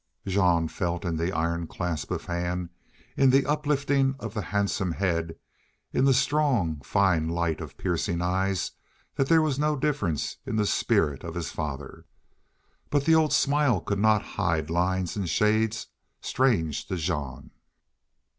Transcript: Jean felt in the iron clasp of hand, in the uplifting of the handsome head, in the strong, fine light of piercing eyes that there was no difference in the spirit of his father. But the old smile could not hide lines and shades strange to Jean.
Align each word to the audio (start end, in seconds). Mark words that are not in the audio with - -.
Jean 0.25 0.67
felt 0.67 1.05
in 1.05 1.15
the 1.15 1.31
iron 1.31 1.67
clasp 1.67 2.09
of 2.09 2.25
hand, 2.25 2.69
in 3.15 3.29
the 3.29 3.45
uplifting 3.45 4.15
of 4.19 4.33
the 4.33 4.41
handsome 4.41 4.93
head, 4.93 5.35
in 5.93 6.05
the 6.05 6.11
strong, 6.15 6.81
fine 6.83 7.29
light 7.29 7.61
of 7.61 7.77
piercing 7.77 8.19
eyes 8.19 8.71
that 9.15 9.27
there 9.29 9.43
was 9.43 9.59
no 9.59 9.75
difference 9.75 10.37
in 10.43 10.55
the 10.55 10.65
spirit 10.65 11.23
of 11.23 11.35
his 11.35 11.51
father. 11.51 12.07
But 12.89 13.05
the 13.05 13.13
old 13.13 13.31
smile 13.31 13.79
could 13.79 13.99
not 13.99 14.23
hide 14.41 14.71
lines 14.71 15.15
and 15.15 15.29
shades 15.29 15.85
strange 16.19 16.87
to 16.87 16.95
Jean. 16.97 17.51